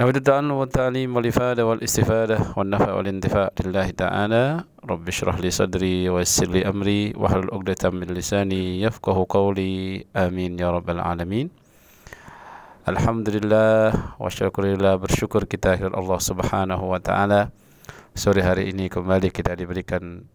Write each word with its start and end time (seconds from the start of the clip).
نود 0.00 0.16
التعلم 0.16 0.50
والتعليم 0.50 1.16
والإفادة 1.16 1.66
والاستفادة 1.66 2.38
والنفع 2.56 2.94
والانتفاع 2.94 3.50
لله 3.64 3.90
تعالى 3.90 4.64
رب 4.84 5.08
اشرح 5.08 5.36
لي 5.38 5.50
صدري 5.50 6.08
ويسر 6.08 6.46
لي 6.46 6.68
أمري 6.68 7.12
واحلل 7.16 7.50
عقدة 7.52 7.90
من 7.90 8.06
لساني 8.10 8.82
يفقه 8.82 9.26
قولي 9.28 10.04
آمين 10.16 10.58
يا 10.58 10.70
رب 10.70 10.90
العالمين 10.90 11.62
Alhamdulillah 12.82 14.18
wa 14.18 14.26
syukurillah 14.26 14.98
bersyukur 14.98 15.46
kita 15.46 15.78
kepada 15.78 15.94
Allah 15.94 16.18
Subhanahu 16.18 16.90
wa 16.90 16.98
taala. 16.98 17.54
Sore 18.10 18.42
hari 18.42 18.74
ini 18.74 18.90
kembali 18.90 19.30
kita 19.30 19.54
diberikan 19.54 20.26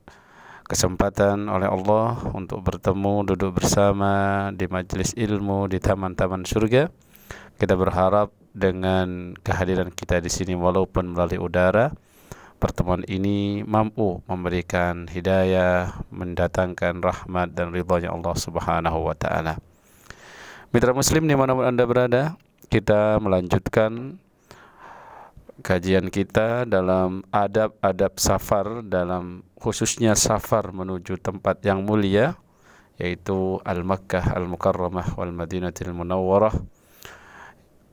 kesempatan 0.64 1.52
oleh 1.52 1.68
Allah 1.68 2.16
untuk 2.32 2.64
bertemu 2.64 3.36
duduk 3.36 3.60
bersama 3.60 4.48
di 4.56 4.64
majelis 4.72 5.12
ilmu 5.20 5.68
di 5.68 5.76
taman-taman 5.84 6.48
surga. 6.48 6.88
Kita 7.60 7.76
berharap 7.76 8.32
dengan 8.53 9.33
kehadiran 9.41 9.89
kita 9.93 10.21
di 10.21 10.29
sini 10.29 10.53
walaupun 10.53 11.17
melalui 11.17 11.41
udara 11.41 11.93
pertemuan 12.63 13.03
ini 13.11 13.67
mampu 13.67 14.23
memberikan 14.31 15.11
hidayah, 15.11 16.07
mendatangkan 16.15 17.03
rahmat 17.03 17.59
dan 17.59 17.75
ridhonya 17.75 18.15
Allah 18.15 18.39
Subhanahu 18.39 19.11
wa 19.11 19.19
taala. 19.19 19.59
Mitra 20.71 20.95
Muslim 20.95 21.27
di 21.27 21.35
mana 21.35 21.59
Anda 21.67 21.83
berada, 21.83 22.39
kita 22.71 23.19
melanjutkan 23.19 24.23
kajian 25.67 26.07
kita 26.09 26.65
dalam 26.71 27.27
adab-adab 27.35 28.15
safar 28.17 28.87
dalam 28.87 29.43
khususnya 29.59 30.15
safar 30.15 30.71
menuju 30.71 31.19
tempat 31.19 31.61
yang 31.67 31.83
mulia 31.83 32.39
yaitu 32.97 33.59
Al-Makkah 33.67 34.39
Al-Mukarramah 34.39 35.19
wal 35.19 35.35
Madinatul 35.35 35.95
Munawwarah 35.95 36.55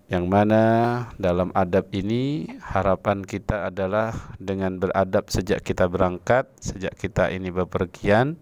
yang 0.09 0.25
mana 0.25 1.05
dalam 1.21 1.53
adab 1.53 1.93
ini 1.93 2.49
harapan 2.65 3.21
kita 3.21 3.69
adalah 3.69 4.33
dengan 4.41 4.81
beradab 4.81 5.29
sejak 5.29 5.61
kita 5.61 5.85
berangkat, 5.85 6.49
sejak 6.57 6.97
kita 6.97 7.29
ini 7.29 7.53
bepergian 7.53 8.41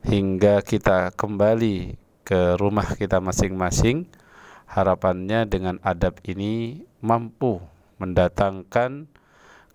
hingga 0.00 0.64
kita 0.64 1.12
kembali 1.12 2.00
ke 2.24 2.56
rumah 2.56 2.96
kita 2.96 3.20
masing-masing 3.20 4.08
harapannya 4.64 5.44
dengan 5.44 5.76
adab 5.84 6.16
ini 6.24 6.88
mampu 7.04 7.60
mendatangkan 8.00 9.04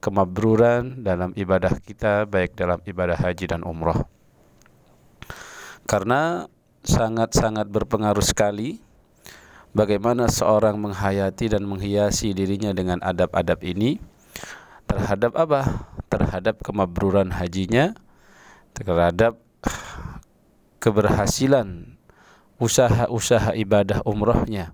kemabruran 0.02 1.06
dalam 1.06 1.30
ibadah 1.38 1.78
kita 1.78 2.26
baik 2.26 2.58
dalam 2.58 2.82
ibadah 2.90 3.22
haji 3.22 3.54
dan 3.54 3.62
umrah 3.62 4.10
karena 5.86 6.50
sangat-sangat 6.82 7.70
berpengaruh 7.70 8.26
sekali 8.26 8.82
bagaimana 9.76 10.28
seorang 10.30 10.78
menghayati 10.80 11.52
dan 11.54 11.66
menghiasi 11.66 12.34
dirinya 12.34 12.74
dengan 12.74 13.02
adab-adab 13.02 13.62
ini? 13.66 14.02
Terhadap 14.90 15.38
apa? 15.38 15.62
terhadap 16.10 16.66
kemabruran 16.66 17.30
hajinya? 17.30 17.94
Terhadap 18.74 19.38
keberhasilan 20.82 22.00
usaha-usaha 22.58 23.54
ibadah 23.56 24.02
umrahnya 24.04 24.74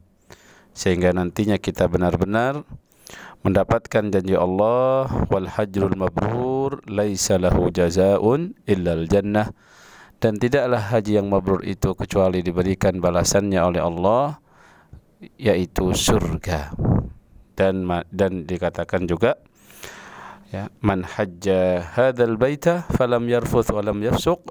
sehingga 0.76 1.16
nantinya 1.16 1.56
kita 1.56 1.88
benar-benar 1.88 2.68
mendapatkan 3.48 4.12
janji 4.12 4.36
Allah 4.36 5.08
wal 5.32 5.48
hajrul 5.48 5.96
mabrur 5.96 6.84
laisa 6.90 7.40
lahu 7.40 7.72
jazaun 7.72 8.54
illal 8.68 9.08
jannah. 9.08 9.56
Dan 10.16 10.40
tidaklah 10.42 10.80
haji 10.80 11.22
yang 11.22 11.28
mabrur 11.30 11.62
itu 11.62 11.92
kecuali 11.94 12.42
diberikan 12.42 12.98
balasannya 12.98 13.62
oleh 13.62 13.84
Allah 13.84 14.40
yaitu 15.40 15.92
surga. 15.94 16.73
Dan 17.56 17.88
dan 18.12 18.44
dikatakan 18.44 19.08
juga 19.08 19.40
ya 20.52 20.68
man 20.84 21.08
hajja 21.08 21.81
hadzal 21.95 22.36
baita 22.36 22.84
falam 22.94 23.26
yarfuth 23.31 23.72
wa 23.72 23.81
lam 23.81 24.03
yafsuq 24.03 24.44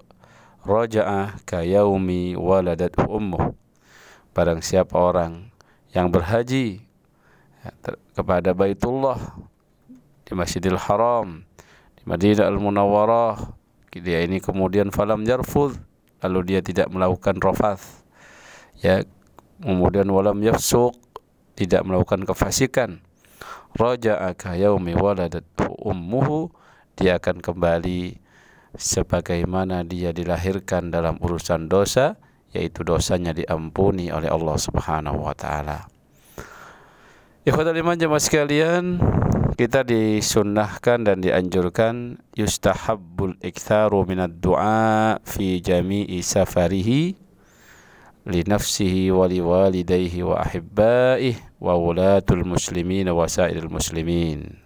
raja'a 0.64 1.36
ka 1.44 1.60
yaumi 1.60 2.34
waladat 2.34 2.96
ummuh. 3.04 3.52
Barang 4.34 4.64
siapa 4.64 4.98
orang 4.98 5.52
yang 5.94 6.10
berhaji 6.10 6.82
ya, 7.62 7.70
kepada 8.18 8.50
Baitullah 8.50 9.20
di 10.26 10.32
Masjidil 10.34 10.80
Haram 10.80 11.46
di 11.94 12.02
Madinah 12.02 12.50
Al 12.50 12.58
Munawwarah 12.58 13.62
dia 13.94 14.26
ini 14.26 14.42
kemudian 14.42 14.90
falam 14.90 15.22
yarfud 15.22 15.78
lalu 16.24 16.40
dia 16.50 16.60
tidak 16.64 16.90
melakukan 16.90 17.38
rafath 17.38 18.02
ya 18.82 19.06
kemudian 19.62 20.08
walam 20.10 20.40
yafsuq 20.42 20.94
tidak 21.54 21.86
melakukan 21.86 22.26
kefasikan 22.26 22.90
raja'a 23.74 24.34
ka 24.38 24.54
yaumi 24.54 24.94
waladat 24.94 25.46
ummuhu 25.82 26.50
dia 26.94 27.18
akan 27.18 27.42
kembali 27.42 28.22
sebagaimana 28.74 29.82
dia 29.86 30.10
dilahirkan 30.14 30.90
dalam 30.90 31.18
urusan 31.18 31.66
dosa 31.66 32.18
yaitu 32.54 32.86
dosanya 32.86 33.34
diampuni 33.34 34.14
oleh 34.14 34.30
Allah 34.30 34.54
Subhanahu 34.54 35.26
wa 35.26 35.34
taala. 35.34 35.90
Ikhwatul 37.44 37.76
iman 37.82 37.98
jemaah 37.98 38.22
sekalian, 38.22 39.02
kita 39.58 39.82
disunnahkan 39.82 41.02
dan 41.02 41.18
dianjurkan 41.18 42.22
yustahabbul 42.38 43.36
iktharu 43.42 44.06
minad 44.06 44.38
du'a 44.38 45.18
fi 45.26 45.58
jami'i 45.58 46.22
safarihi 46.22 47.23
wulatul 51.60 52.44
muslimin 52.48 53.12
wa 53.12 53.28
sairil 53.28 53.68
muslimin 53.68 54.64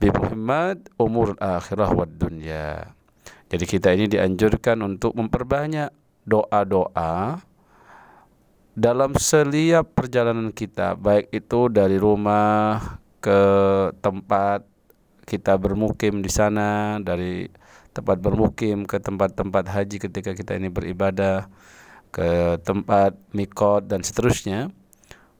bi 0.00 0.08
Muhammad 0.08 0.88
umur 0.96 1.36
akhirah 1.36 1.92
wad 1.92 2.16
dunya. 2.16 2.96
Jadi 3.52 3.64
kita 3.68 3.92
ini 3.92 4.08
dianjurkan 4.08 4.80
untuk 4.80 5.12
memperbanyak 5.12 5.92
doa-doa 6.24 7.40
dalam 8.72 9.12
setiap 9.18 9.92
perjalanan 9.92 10.54
kita, 10.56 10.96
baik 10.96 11.28
itu 11.34 11.68
dari 11.68 12.00
rumah 12.00 13.00
ke 13.20 13.40
tempat 14.00 14.64
kita 15.28 15.58
bermukim 15.60 16.24
di 16.24 16.30
sana, 16.32 16.96
dari 17.02 17.50
tempat 17.92 18.16
bermukim 18.22 18.88
ke 18.88 19.02
tempat-tempat 19.02 19.68
haji 19.68 20.00
ketika 20.00 20.32
kita 20.32 20.56
ini 20.56 20.72
beribadah, 20.72 21.50
ke 22.10 22.58
tempat 22.62 23.14
mikot 23.30 23.86
dan 23.86 24.02
seterusnya, 24.02 24.70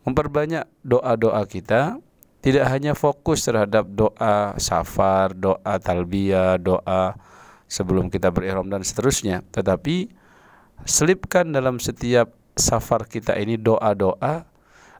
memperbanyak 0.06 0.66
doa-doa 0.82 1.42
kita. 1.46 1.98
Tidak 2.40 2.64
hanya 2.72 2.96
fokus 2.96 3.44
terhadap 3.44 3.84
doa 3.92 4.56
safar, 4.56 5.36
doa 5.36 5.76
talbiyah, 5.76 6.56
doa 6.56 7.12
sebelum 7.68 8.08
kita 8.08 8.32
berihram 8.32 8.66
dan 8.66 8.80
seterusnya, 8.80 9.44
tetapi 9.52 10.08
selipkan 10.88 11.52
dalam 11.52 11.76
setiap 11.76 12.32
safar 12.56 13.04
kita 13.04 13.36
ini 13.36 13.60
doa-doa 13.60 14.48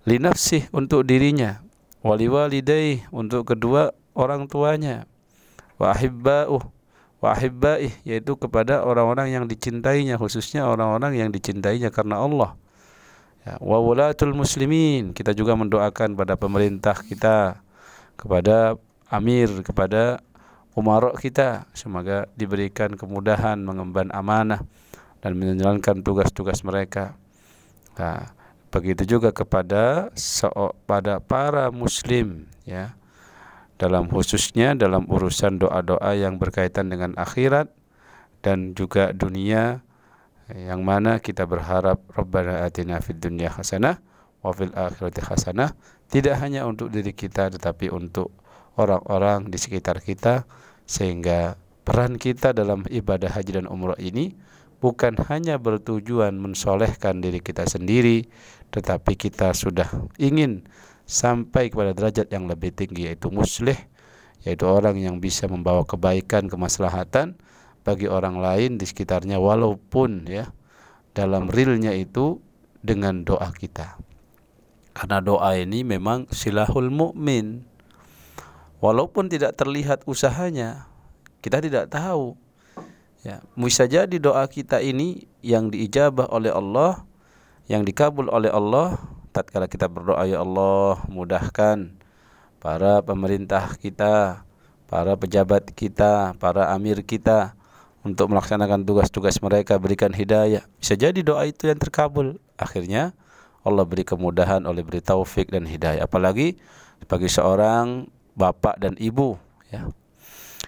linafsih 0.04 0.68
untuk 0.70 1.08
dirinya, 1.08 1.64
wali 2.04 2.28
walidai 2.28 3.08
untuk 3.08 3.48
kedua 3.48 3.96
orang 4.12 4.44
tuanya, 4.46 5.08
wa 5.80 5.96
ahibba'uh 5.96 6.60
wa 7.20 7.36
ahibbaih 7.36 7.92
yaitu 8.02 8.32
kepada 8.40 8.80
orang-orang 8.80 9.28
yang 9.28 9.44
dicintainya 9.44 10.16
khususnya 10.16 10.64
orang-orang 10.64 11.20
yang 11.20 11.30
dicintainya 11.30 11.92
karena 11.92 12.20
Allah. 12.20 12.56
Ya, 13.44 13.56
wa 13.60 13.80
wulatul 13.80 14.36
muslimin 14.36 15.16
kita 15.16 15.32
juga 15.32 15.56
mendoakan 15.56 16.12
pada 16.16 16.36
pemerintah 16.36 16.96
kita 17.00 17.60
kepada 18.16 18.76
amir 19.08 19.48
kepada 19.64 20.20
umarok 20.76 21.20
kita. 21.20 21.68
Semoga 21.76 22.24
diberikan 22.36 22.96
kemudahan 22.96 23.60
mengemban 23.60 24.08
amanah 24.12 24.64
dan 25.20 25.36
menjalankan 25.36 26.00
tugas-tugas 26.00 26.64
mereka. 26.64 27.16
Nah, 28.00 28.32
begitu 28.72 29.04
juga 29.04 29.34
kepada 29.34 30.08
pada 30.88 31.20
para 31.20 31.68
muslim 31.68 32.48
ya 32.64 32.96
dalam 33.80 34.12
khususnya 34.12 34.76
dalam 34.76 35.08
urusan 35.08 35.56
doa-doa 35.56 36.12
yang 36.12 36.36
berkaitan 36.36 36.92
dengan 36.92 37.16
akhirat 37.16 37.72
dan 38.44 38.76
juga 38.76 39.16
dunia 39.16 39.80
yang 40.52 40.84
mana 40.84 41.16
kita 41.22 41.48
berharap 41.48 42.04
Rabbana 42.12 42.68
atina 42.68 43.00
fid 43.00 43.22
dunya 43.22 43.48
hasanah 43.48 44.02
wa 44.44 44.52
fil 44.52 44.74
akhirati 44.76 45.24
hasanah. 45.24 45.72
Tidak 46.10 46.36
hanya 46.36 46.68
untuk 46.68 46.92
diri 46.92 47.16
kita 47.16 47.48
tetapi 47.48 47.88
untuk 47.88 48.34
orang-orang 48.76 49.48
di 49.48 49.56
sekitar 49.56 50.02
kita 50.04 50.44
sehingga 50.84 51.54
peran 51.86 52.18
kita 52.20 52.52
dalam 52.52 52.84
ibadah 52.90 53.30
haji 53.30 53.62
dan 53.62 53.66
umrah 53.70 53.96
ini 53.96 54.34
bukan 54.82 55.14
hanya 55.30 55.60
bertujuan 55.60 56.34
mensolehkan 56.40 57.22
diri 57.22 57.38
kita 57.38 57.68
sendiri 57.68 58.26
tetapi 58.74 59.14
kita 59.14 59.54
sudah 59.54 59.86
ingin 60.18 60.66
sampai 61.10 61.74
kepada 61.74 61.90
derajat 61.90 62.30
yang 62.30 62.46
lebih 62.46 62.70
tinggi 62.70 63.10
yaitu 63.10 63.34
muslih 63.34 63.74
yaitu 64.46 64.62
orang 64.64 64.94
yang 64.94 65.18
bisa 65.18 65.50
membawa 65.50 65.82
kebaikan 65.82 66.46
kemaslahatan 66.46 67.34
bagi 67.82 68.06
orang 68.06 68.38
lain 68.38 68.78
di 68.78 68.86
sekitarnya 68.86 69.42
walaupun 69.42 70.30
ya 70.30 70.54
dalam 71.12 71.50
realnya 71.50 71.90
itu 71.92 72.38
dengan 72.80 73.26
doa 73.26 73.50
kita. 73.52 73.98
Karena 74.96 75.18
doa 75.20 75.58
ini 75.58 75.84
memang 75.84 76.30
silahul 76.32 76.88
mukmin. 76.88 77.66
Walaupun 78.80 79.28
tidak 79.28 79.60
terlihat 79.60 80.08
usahanya, 80.08 80.88
kita 81.44 81.60
tidak 81.60 81.92
tahu. 81.92 82.32
Ya, 83.20 83.44
bisa 83.52 83.84
jadi 83.84 84.16
doa 84.16 84.48
kita 84.48 84.80
ini 84.80 85.28
yang 85.44 85.68
diijabah 85.68 86.32
oleh 86.32 86.48
Allah, 86.48 87.04
yang 87.68 87.84
dikabul 87.84 88.32
oleh 88.32 88.48
Allah 88.48 88.96
tatkala 89.30 89.70
kita 89.70 89.86
berdoa 89.86 90.26
ya 90.26 90.42
Allah 90.42 91.02
mudahkan 91.06 91.94
para 92.60 93.00
pemerintah 93.00 93.74
kita, 93.80 94.44
para 94.90 95.16
pejabat 95.16 95.72
kita, 95.72 96.36
para 96.36 96.70
amir 96.74 97.02
kita 97.06 97.56
untuk 98.04 98.32
melaksanakan 98.32 98.84
tugas-tugas 98.84 99.40
mereka 99.40 99.80
berikan 99.80 100.12
hidayah. 100.12 100.64
Bisa 100.76 100.96
jadi 100.96 101.20
doa 101.20 101.48
itu 101.48 101.68
yang 101.68 101.80
terkabul. 101.80 102.36
Akhirnya 102.60 103.16
Allah 103.64 103.84
beri 103.84 104.04
kemudahan 104.04 104.64
oleh 104.64 104.84
beri 104.84 105.00
taufik 105.00 105.52
dan 105.52 105.64
hidayah. 105.68 106.04
Apalagi 106.04 106.60
bagi 107.08 107.28
seorang 107.28 108.08
bapak 108.36 108.80
dan 108.80 108.96
ibu 109.00 109.36
ya 109.72 109.88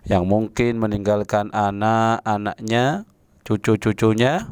yang 0.02 0.26
mungkin 0.26 0.82
meninggalkan 0.82 1.54
anak-anaknya, 1.54 3.06
cucu-cucunya. 3.46 4.50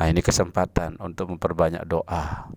Nah, 0.00 0.06
ini 0.08 0.24
kesempatan 0.24 0.96
untuk 0.98 1.36
memperbanyak 1.36 1.84
doa. 1.84 2.48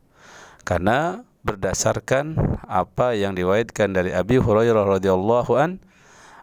Karena 0.65 1.21
berdasarkan 1.45 2.57
apa 2.65 3.13
yang 3.13 3.37
diwayatkan 3.37 3.93
dari 3.93 4.09
Abi 4.09 4.41
Hurairah 4.41 4.97
radhiyallahu 4.97 5.53
an 5.61 5.77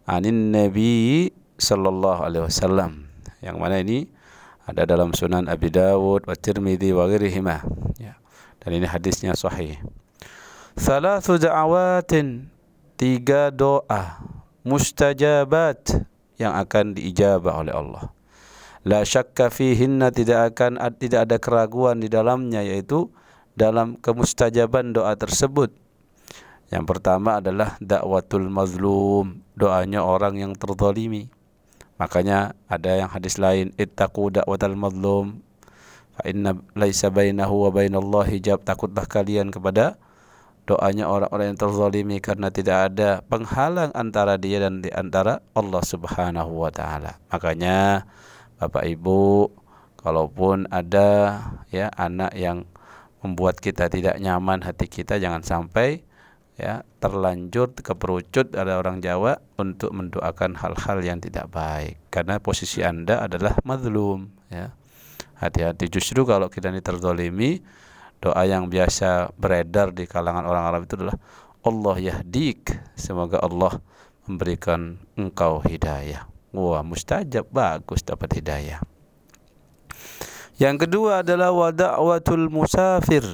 anin 0.06 0.54
Nabi 0.54 1.34
sallallahu 1.58 2.22
alaihi 2.22 2.46
wasallam. 2.46 3.10
Yang 3.42 3.56
mana 3.58 3.82
ini 3.82 4.06
ada 4.62 4.86
dalam 4.86 5.10
Sunan 5.10 5.50
Abi 5.50 5.74
Dawud 5.74 6.30
wa 6.30 6.38
Tirmidzi 6.38 6.94
wa 6.94 7.10
ghairihima. 7.10 7.66
Ya. 7.98 8.14
Dan 8.62 8.78
ini 8.78 8.86
hadisnya 8.86 9.34
sahih. 9.34 9.82
Thalathu 10.78 11.42
da'awatin 11.42 12.46
tiga 12.94 13.50
doa 13.50 14.22
mustajabat 14.62 16.06
yang 16.38 16.54
akan 16.54 16.94
diijabah 16.94 17.58
oleh 17.58 17.74
Allah. 17.74 18.14
La 18.86 19.02
syakka 19.02 19.50
fihinna 19.50 20.14
tidak 20.14 20.54
akan 20.54 20.78
tidak 20.94 21.26
ada 21.26 21.36
keraguan 21.42 21.98
di 21.98 22.06
dalamnya 22.06 22.62
yaitu 22.62 23.10
dalam 23.54 24.00
kemustajaban 24.00 24.96
doa 24.96 25.16
tersebut. 25.16 25.72
Yang 26.72 26.84
pertama 26.88 27.44
adalah 27.44 27.76
dakwatul 27.84 28.48
mazlum, 28.48 29.44
doanya 29.52 30.00
orang 30.00 30.40
yang 30.40 30.52
terzalimi. 30.56 31.28
Makanya 32.00 32.56
ada 32.64 32.96
yang 32.96 33.12
hadis 33.12 33.36
lain, 33.36 33.76
ittaqu 33.76 34.32
dakwatal 34.32 34.74
mazlum 34.74 35.44
fa 36.16 36.28
inna 36.28 36.56
laisa 36.76 37.12
bainahu 37.12 37.68
wa 37.68 37.70
bainallahi 37.72 38.40
hijab. 38.40 38.64
Takutlah 38.64 39.04
kalian 39.04 39.52
kepada 39.52 40.00
doanya 40.64 41.10
orang-orang 41.10 41.52
yang 41.52 41.60
terzalimi 41.60 42.16
karena 42.24 42.48
tidak 42.48 42.92
ada 42.92 43.20
penghalang 43.26 43.90
antara 43.92 44.38
dia 44.38 44.62
dan 44.62 44.80
di 44.80 44.88
antara 44.88 45.44
Allah 45.52 45.82
Subhanahu 45.82 46.64
wa 46.64 46.70
taala. 46.70 47.18
Makanya 47.28 48.06
Bapak 48.62 48.86
Ibu, 48.86 49.50
kalaupun 49.98 50.70
ada 50.70 51.42
ya 51.74 51.90
anak 51.98 52.32
yang 52.38 52.62
membuat 53.22 53.62
kita 53.62 53.86
tidak 53.86 54.18
nyaman 54.18 54.66
hati 54.66 54.90
kita 54.90 55.16
jangan 55.22 55.46
sampai 55.46 56.02
ya 56.58 56.84
terlanjur 57.00 57.72
keperucut 57.72 58.52
ada 58.58 58.76
orang 58.76 59.00
Jawa 59.00 59.40
untuk 59.56 59.94
mendoakan 59.94 60.58
hal-hal 60.58 60.98
yang 61.00 61.18
tidak 61.22 61.48
baik. 61.48 61.96
Karena 62.12 62.42
posisi 62.42 62.84
Anda 62.84 63.24
adalah 63.24 63.56
mazlum 63.64 64.28
ya. 64.52 64.74
Hati-hati. 65.42 65.90
Justru 65.90 66.22
kalau 66.22 66.46
kita 66.46 66.70
ini 66.70 66.78
terzolimi 66.78 67.58
doa 68.22 68.46
yang 68.46 68.70
biasa 68.70 69.34
beredar 69.34 69.90
di 69.90 70.06
kalangan 70.06 70.46
orang 70.46 70.64
Arab 70.70 70.80
itu 70.86 70.94
adalah 70.94 71.18
Allah 71.66 71.96
yahdik. 71.98 72.78
Semoga 72.94 73.42
Allah 73.42 73.82
memberikan 74.30 75.02
engkau 75.18 75.58
hidayah. 75.66 76.30
Wah 76.54 76.86
mustajab. 76.86 77.50
Bagus 77.50 78.06
dapat 78.06 78.38
hidayah 78.38 78.78
yang 80.60 80.76
kedua 80.76 81.24
adalah 81.24 81.52
wada'watul 81.52 82.52
musafir. 82.52 83.24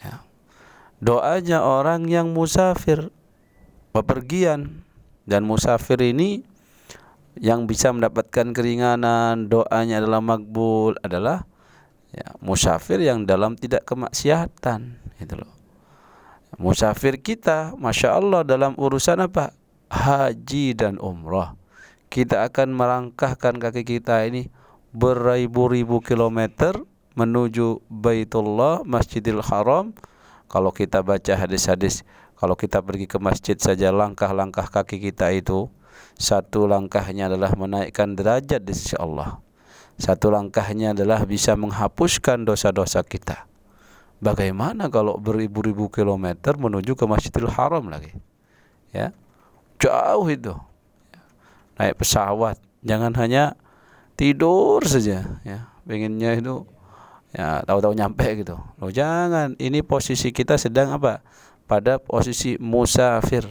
Ya. 0.00 0.24
Doanya 1.02 1.60
orang 1.60 2.08
yang 2.08 2.32
musafir, 2.32 3.12
bepergian 3.92 4.84
dan 5.28 5.44
musafir 5.44 6.00
ini 6.00 6.42
yang 7.36 7.64
bisa 7.64 7.92
mendapatkan 7.92 8.52
keringanan, 8.52 9.48
doanya 9.48 10.00
adalah 10.00 10.20
makbul 10.20 10.96
adalah 11.00 11.44
ya, 12.12 12.28
musafir 12.44 13.00
yang 13.00 13.24
dalam 13.24 13.56
tidak 13.56 13.88
kemaksiatan, 13.88 15.00
itu 15.16 15.34
loh. 15.36 15.52
Musafir 16.60 17.16
kita, 17.16 17.72
masya 17.80 18.20
Allah 18.20 18.44
dalam 18.44 18.76
urusan 18.76 19.24
apa? 19.24 19.56
Haji 19.88 20.76
dan 20.76 21.00
umrah. 21.00 21.56
Kita 22.12 22.44
akan 22.44 22.76
merangkahkan 22.76 23.56
kaki 23.56 23.88
kita 23.88 24.28
ini 24.28 24.52
beribu-ribu 24.92 26.04
kilometer 26.04 26.76
menuju 27.16 27.80
Baitullah, 27.88 28.84
Masjidil 28.84 29.40
Haram. 29.44 29.96
Kalau 30.52 30.68
kita 30.68 31.00
baca 31.00 31.32
hadis-hadis, 31.32 32.04
kalau 32.36 32.52
kita 32.52 32.84
pergi 32.84 33.08
ke 33.08 33.16
masjid 33.16 33.56
saja 33.56 33.88
langkah-langkah 33.88 34.68
kaki 34.68 35.00
kita 35.00 35.32
itu 35.32 35.72
satu 36.20 36.68
langkahnya 36.68 37.32
adalah 37.32 37.56
menaikkan 37.56 38.12
derajat 38.12 38.60
di 38.60 38.72
sisi 38.76 38.92
Allah. 39.00 39.40
Satu 39.96 40.28
langkahnya 40.28 40.92
adalah 40.92 41.24
bisa 41.24 41.56
menghapuskan 41.56 42.44
dosa-dosa 42.44 43.00
kita. 43.04 43.48
Bagaimana 44.22 44.86
kalau 44.92 45.18
beribu-ribu 45.18 45.88
kilometer 45.88 46.54
menuju 46.54 46.94
ke 46.94 47.04
Masjidil 47.08 47.50
Haram 47.50 47.88
lagi? 47.88 48.12
Ya. 48.94 49.10
Jauh 49.82 50.28
itu. 50.30 50.54
Naik 51.80 51.98
pesawat, 51.98 52.60
jangan 52.84 53.16
hanya 53.18 53.56
tidur 54.22 54.86
saja 54.86 55.42
ya. 55.42 55.74
Pengennya 55.82 56.38
itu 56.38 56.62
ya 57.34 57.66
tahu-tahu 57.66 57.98
nyampe 57.98 58.38
gitu. 58.38 58.54
Lo 58.78 58.94
jangan. 58.94 59.58
Ini 59.58 59.82
posisi 59.82 60.30
kita 60.30 60.54
sedang 60.54 60.94
apa? 60.94 61.26
Pada 61.66 61.98
posisi 61.98 62.54
musafir. 62.62 63.42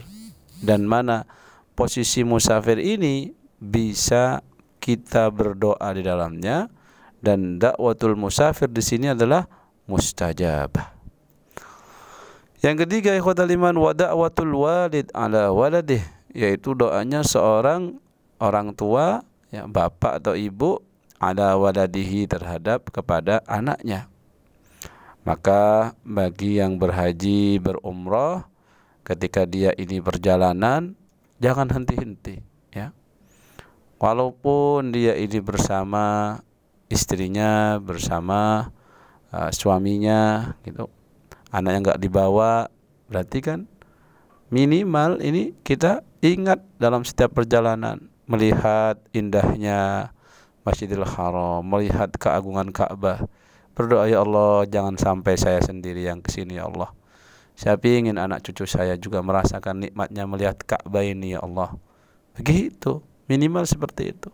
Dan 0.64 0.88
mana 0.88 1.28
posisi 1.76 2.24
musafir 2.24 2.80
ini 2.80 3.36
bisa 3.60 4.40
kita 4.80 5.28
berdoa 5.28 5.92
di 5.92 6.00
dalamnya. 6.00 6.72
Dan 7.20 7.60
dakwatul 7.60 8.16
musafir 8.16 8.72
di 8.72 8.80
sini 8.80 9.12
adalah 9.12 9.44
mustajabah 9.86 11.02
yang 12.62 12.78
ketiga 12.78 13.10
ikhwatal 13.18 13.50
iman 13.50 13.74
wa 13.74 13.90
da'watul 13.90 14.54
walid 14.54 15.10
ala 15.10 15.50
waladih. 15.50 15.98
Yaitu 16.30 16.78
doanya 16.78 17.26
seorang 17.26 17.98
orang 18.38 18.70
tua 18.72 19.26
ya, 19.52 19.68
bapak 19.68 20.24
atau 20.24 20.32
ibu 20.32 20.80
ada 21.22 21.54
waladihi 21.54 22.26
terhadap 22.26 22.90
kepada 22.90 23.44
anaknya. 23.46 24.10
Maka 25.22 25.94
bagi 26.02 26.58
yang 26.58 26.82
berhaji 26.82 27.62
berumrah 27.62 28.50
ketika 29.06 29.46
dia 29.46 29.70
ini 29.78 30.02
perjalanan 30.02 30.98
jangan 31.38 31.70
henti-henti 31.70 32.42
ya. 32.74 32.90
Walaupun 34.02 34.90
dia 34.90 35.14
ini 35.14 35.38
bersama 35.38 36.38
istrinya, 36.90 37.78
bersama 37.78 38.74
uh, 39.30 39.50
suaminya 39.54 40.58
gitu. 40.66 40.90
Anaknya 41.54 41.78
nggak 41.92 42.02
dibawa 42.02 42.66
berarti 43.06 43.38
kan 43.44 43.70
minimal 44.50 45.22
ini 45.22 45.54
kita 45.62 46.02
ingat 46.18 46.60
dalam 46.82 47.06
setiap 47.06 47.36
perjalanan 47.36 48.11
melihat 48.32 48.96
indahnya 49.12 50.08
Masjidil 50.64 51.04
Haram, 51.04 51.60
melihat 51.60 52.08
keagungan 52.16 52.72
Ka'bah. 52.72 53.28
Berdoa 53.76 54.08
ya 54.08 54.24
Allah, 54.24 54.64
jangan 54.64 54.96
sampai 54.96 55.36
saya 55.36 55.60
sendiri 55.60 56.08
yang 56.08 56.24
ke 56.24 56.32
sini 56.32 56.56
ya 56.56 56.64
Allah. 56.64 56.96
Saya 57.52 57.76
ingin 57.84 58.16
anak 58.16 58.40
cucu 58.40 58.64
saya 58.64 58.96
juga 58.96 59.20
merasakan 59.20 59.84
nikmatnya 59.84 60.24
melihat 60.24 60.56
Ka'bah 60.64 61.04
ini 61.04 61.36
ya 61.36 61.44
Allah. 61.44 61.76
Begitu, 62.32 63.04
minimal 63.28 63.68
seperti 63.68 64.16
itu. 64.16 64.32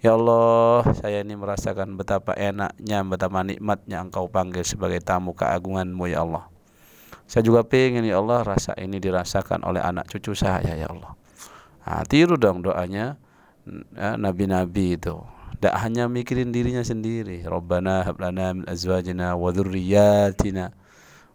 Ya 0.00 0.16
Allah, 0.16 0.88
saya 0.96 1.20
ini 1.20 1.36
merasakan 1.36 2.00
betapa 2.00 2.32
enaknya, 2.36 3.04
betapa 3.04 3.44
nikmatnya 3.44 4.00
Engkau 4.00 4.28
panggil 4.32 4.64
sebagai 4.64 5.04
tamu 5.04 5.36
keagunganmu 5.36 6.08
ya 6.08 6.24
Allah. 6.24 6.48
Saya 7.28 7.44
juga 7.44 7.64
ingin 7.72 8.04
ya 8.04 8.20
Allah 8.20 8.44
rasa 8.44 8.76
ini 8.76 9.00
dirasakan 9.00 9.64
oleh 9.64 9.80
anak 9.80 10.08
cucu 10.12 10.32
saya 10.32 10.76
ya 10.76 10.88
Allah. 10.92 11.16
Nah, 11.84 12.04
tiru 12.08 12.36
dong 12.40 12.64
doanya 12.64 13.16
ya, 13.94 14.16
nabi-nabi 14.16 14.96
itu. 14.96 15.16
Tidak 15.58 15.74
hanya 15.80 16.10
mikirin 16.10 16.52
dirinya 16.52 16.84
sendiri. 16.84 17.40
Rabbana 17.46 18.04
hablana 18.04 18.52
min 18.52 18.64
azwajina 18.68 19.32
wa 19.32 19.48
dhurriyyatina 19.48 20.74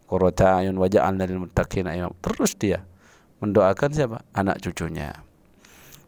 qurrata 0.06 0.62
ayun 0.62 0.78
waj'alna 0.78 1.26
lil 1.26 1.50
muttaqina 1.50 1.98
imam. 1.98 2.14
Terus 2.22 2.54
dia 2.54 2.86
mendoakan 3.42 3.90
siapa? 3.90 4.18
Anak 4.38 4.62
cucunya. 4.62 5.26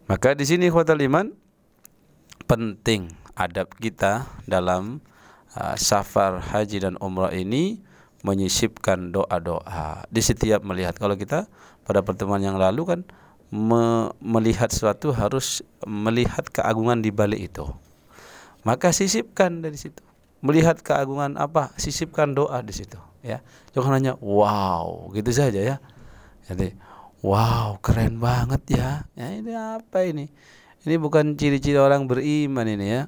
Maka 0.05 0.37
di 0.37 0.45
sini 0.45 0.67
khawatir 0.69 0.99
iman 1.07 1.33
penting 2.45 3.09
adab 3.33 3.71
kita 3.79 4.27
dalam 4.43 4.99
uh, 5.55 5.73
safar 5.79 6.43
haji 6.43 6.83
dan 6.83 6.99
umrah 6.99 7.31
ini 7.31 7.79
menyisipkan 8.21 9.09
doa-doa. 9.09 10.05
Di 10.13 10.21
setiap 10.21 10.61
melihat. 10.61 10.93
Kalau 10.99 11.17
kita 11.17 11.49
pada 11.87 12.05
pertemuan 12.05 12.43
yang 12.43 12.59
lalu 12.61 12.85
kan 12.85 12.99
me 13.51 14.15
melihat 14.23 14.71
sesuatu 14.71 15.11
harus 15.11 15.59
melihat 15.83 16.47
keagungan 16.47 17.03
di 17.03 17.11
balik 17.11 17.51
itu. 17.51 17.67
Maka 18.63 18.95
sisipkan 18.95 19.59
dari 19.59 19.75
situ. 19.75 19.99
Melihat 20.41 20.79
keagungan 20.81 21.37
apa 21.37 21.75
sisipkan 21.77 22.33
doa 22.33 22.63
di 22.65 22.73
situ 22.73 22.97
ya. 23.21 23.43
Jangan 23.75 24.01
hanya 24.01 24.13
wow 24.23 25.11
gitu 25.13 25.29
saja 25.29 25.59
ya. 25.59 25.77
Jadi 26.49 26.73
wow 27.21 27.77
keren 27.83 28.17
banget 28.17 28.79
ya. 28.79 29.05
Ya 29.13 29.27
ini 29.35 29.53
apa 29.53 30.01
ini? 30.07 30.31
Ini 30.81 30.97
bukan 30.97 31.37
ciri-ciri 31.37 31.77
orang 31.77 32.09
beriman 32.09 32.65
ini 32.65 32.87
ya. 32.89 33.03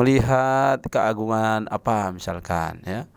Melihat 0.00 0.80
keagungan 0.86 1.68
apa 1.68 2.14
misalkan 2.14 2.80
ya. 2.86 3.10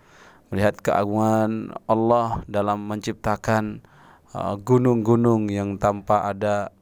Melihat 0.51 0.79
keagungan 0.79 1.75
Allah 1.87 2.43
dalam 2.49 2.83
menciptakan 2.87 3.85
gunung-gunung 4.35 5.47
uh, 5.47 5.53
yang 5.53 5.69
tanpa 5.79 6.27
ada 6.27 6.73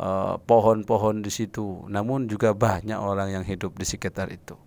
uh, 0.00 0.40
pohon-pohon 0.42 1.22
di 1.22 1.30
situ 1.30 1.86
namun 1.86 2.26
juga 2.26 2.56
banyak 2.56 2.98
orang 2.98 3.32
yang 3.32 3.44
hidup 3.46 3.76
di 3.78 3.86
sekitar 3.86 4.30
itu 4.32 4.58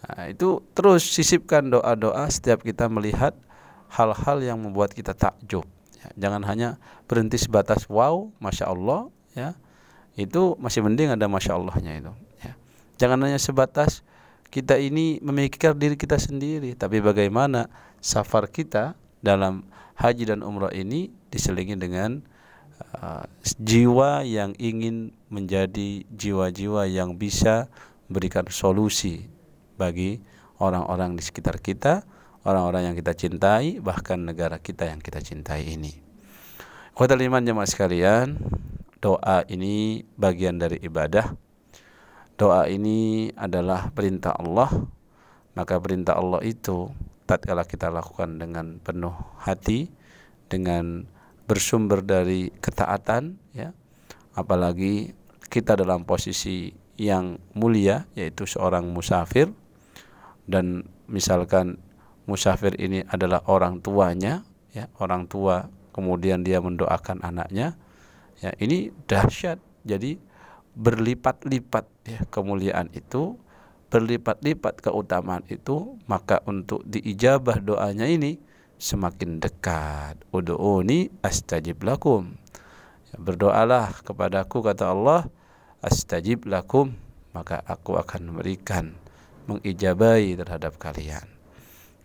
Nah, 0.00 0.32
itu 0.32 0.64
terus 0.72 1.04
sisipkan 1.04 1.68
doa-doa 1.68 2.24
setiap 2.32 2.64
kita 2.64 2.88
melihat 2.88 3.36
hal-hal 3.92 4.40
yang 4.40 4.56
membuat 4.56 4.96
kita 4.96 5.12
takjub. 5.12 5.68
Ya, 6.00 6.08
jangan 6.16 6.42
hanya 6.48 6.80
berhenti 7.04 7.36
sebatas 7.36 7.84
wow, 7.92 8.32
masya 8.40 8.72
Allah, 8.72 9.12
ya 9.36 9.52
itu 10.16 10.56
masih 10.56 10.84
mending 10.84 11.12
ada 11.12 11.28
masya 11.28 11.56
Allahnya 11.56 11.92
itu. 12.00 12.12
Ya. 12.40 12.52
Jangan 12.96 13.28
hanya 13.28 13.36
sebatas 13.36 14.00
kita 14.48 14.80
ini 14.80 15.20
memikirkan 15.20 15.76
diri 15.76 16.00
kita 16.00 16.16
sendiri, 16.16 16.72
tapi 16.72 17.04
bagaimana 17.04 17.68
safar 18.00 18.48
kita 18.48 18.96
dalam 19.20 19.64
haji 19.96 20.28
dan 20.32 20.40
umrah 20.40 20.72
ini 20.72 21.12
diselingi 21.28 21.76
dengan 21.76 22.24
uh, 23.00 23.24
jiwa 23.60 24.24
yang 24.24 24.56
ingin 24.56 25.12
menjadi 25.28 26.04
jiwa-jiwa 26.08 26.88
yang 26.88 27.20
bisa 27.20 27.68
berikan 28.10 28.48
solusi 28.50 29.28
bagi 29.78 30.20
orang-orang 30.60 31.16
di 31.16 31.22
sekitar 31.24 31.62
kita, 31.62 32.04
orang-orang 32.44 32.92
yang 32.92 32.96
kita 32.96 33.16
cintai, 33.16 33.80
bahkan 33.80 34.20
negara 34.20 34.60
kita 34.60 34.88
yang 34.88 35.00
kita 35.00 35.24
cintai 35.24 35.70
ini. 35.72 35.96
Kota 36.92 37.16
iman 37.16 37.40
jemaah 37.40 37.64
sekalian, 37.64 38.36
doa 39.00 39.46
ini 39.48 40.04
bagian 40.20 40.60
dari 40.60 40.76
ibadah. 40.84 41.32
Doa 42.36 42.68
ini 42.68 43.28
adalah 43.36 43.88
perintah 43.92 44.36
Allah. 44.36 44.68
Maka 45.56 45.80
perintah 45.80 46.16
Allah 46.16 46.40
itu 46.44 46.88
tatkala 47.30 47.62
kita 47.62 47.94
lakukan 47.94 48.42
dengan 48.42 48.82
penuh 48.82 49.14
hati, 49.38 49.86
dengan 50.50 51.06
bersumber 51.46 52.02
dari 52.02 52.50
ketaatan, 52.58 53.38
ya. 53.54 53.70
Apalagi 54.34 55.14
kita 55.46 55.78
dalam 55.78 56.02
posisi 56.02 56.74
yang 56.98 57.38
mulia 57.54 58.10
yaitu 58.18 58.50
seorang 58.50 58.90
musafir. 58.90 59.50
Dan 60.50 60.86
misalkan 61.06 61.78
musafir 62.26 62.74
ini 62.82 63.06
adalah 63.06 63.46
orang 63.46 63.78
tuanya 63.78 64.42
ya. 64.74 64.90
Orang 64.98 65.30
tua 65.30 65.70
kemudian 65.94 66.42
dia 66.42 66.58
mendoakan 66.58 67.22
anaknya. 67.22 67.78
Ya 68.42 68.50
ini 68.58 68.90
dahsyat. 69.10 69.58
Jadi 69.82 70.20
berlipat-lipat 70.76 71.84
ya 72.06 72.20
kemuliaan 72.30 72.92
itu 72.94 73.40
berlipat-lipat 73.90 74.86
keutamaan 74.86 75.42
itu 75.50 75.98
maka 76.06 76.40
untuk 76.46 76.86
diijabah 76.86 77.58
doanya 77.58 78.06
ini 78.06 78.38
semakin 78.78 79.42
dekat 79.42 80.16
ud'uni 80.30 81.10
astajib 81.20 81.82
lakum 81.82 82.38
berdoalah 83.18 83.90
kepadaku 84.06 84.62
kata 84.62 84.94
Allah 84.94 85.26
astajib 85.82 86.46
lakum 86.46 86.94
maka 87.34 87.62
aku 87.66 87.98
akan 87.98 88.30
memberikan 88.30 88.94
mengijabai 89.50 90.34
terhadap 90.38 90.78
kalian. 90.78 91.26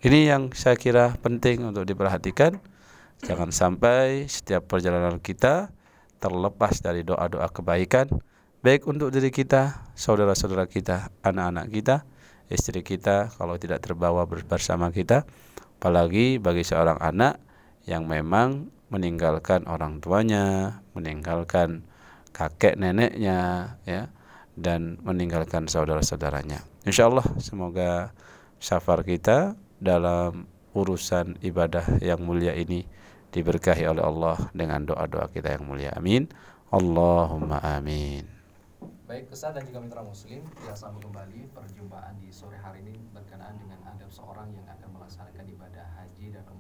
Ini 0.06 0.34
yang 0.34 0.44
saya 0.54 0.78
kira 0.78 1.18
penting 1.18 1.66
untuk 1.66 1.86
diperhatikan. 1.86 2.62
Jangan 3.26 3.50
sampai 3.50 4.30
setiap 4.30 4.70
perjalanan 4.70 5.18
kita 5.18 5.74
terlepas 6.22 6.78
dari 6.84 7.02
doa-doa 7.02 7.50
kebaikan 7.50 8.12
baik 8.66 8.90
untuk 8.90 9.14
diri 9.14 9.30
kita, 9.30 9.94
saudara-saudara 9.94 10.66
kita, 10.66 11.14
anak-anak 11.22 11.70
kita, 11.70 12.02
istri 12.50 12.82
kita 12.82 13.30
kalau 13.38 13.62
tidak 13.62 13.86
terbawa 13.86 14.26
bersama 14.26 14.90
kita, 14.90 15.22
apalagi 15.78 16.42
bagi 16.42 16.66
seorang 16.66 16.98
anak 16.98 17.38
yang 17.86 18.10
memang 18.10 18.74
meninggalkan 18.90 19.70
orang 19.70 20.02
tuanya, 20.02 20.82
meninggalkan 20.98 21.86
kakek 22.34 22.74
neneknya, 22.82 23.78
ya, 23.86 24.10
dan 24.58 24.98
meninggalkan 25.06 25.70
saudara-saudaranya. 25.70 26.66
Insya 26.90 27.06
Allah 27.06 27.30
semoga 27.38 28.18
safar 28.58 29.06
kita 29.06 29.54
dalam 29.78 30.50
urusan 30.74 31.38
ibadah 31.46 32.02
yang 32.02 32.18
mulia 32.18 32.58
ini 32.58 32.82
diberkahi 33.30 33.86
oleh 33.86 34.02
Allah 34.02 34.50
dengan 34.58 34.90
doa-doa 34.90 35.30
kita 35.30 35.54
yang 35.54 35.70
mulia. 35.70 35.94
Amin. 35.94 36.26
Allahumma 36.74 37.62
amin. 37.62 38.45
Baik, 39.06 39.30
Ustaz 39.30 39.54
dan 39.54 39.70
juga 39.70 39.86
mitra 39.86 40.02
muslim, 40.02 40.42
kita 40.58 40.74
sambung 40.74 41.06
kembali. 41.06 41.54
Perjumpaan 41.54 42.18
di 42.18 42.34
sore 42.34 42.58
hari 42.58 42.82
ini 42.82 42.98
berkenaan 43.14 43.54
dengan 43.54 43.78
adab 43.86 44.10
seorang 44.10 44.50
yang 44.50 44.66
akan 44.66 44.98
melaksanakan 44.98 45.46
ibadah 45.46 45.86
haji 45.94 46.34
dan 46.34 46.42
umrah 46.50 46.56